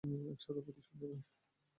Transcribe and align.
একসাথে 0.33 0.61
প্রতিশোধ 0.65 0.95
নিবে? 1.01 1.17